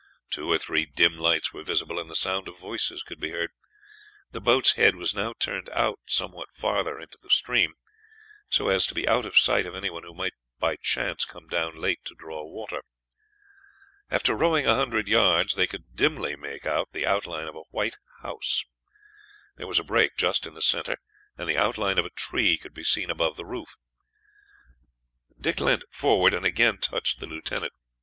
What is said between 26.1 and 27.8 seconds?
and again touched the lieutenant.